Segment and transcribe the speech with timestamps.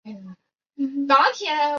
[0.01, 0.27] 可是要长达十小时就不行
[1.57, 1.61] 了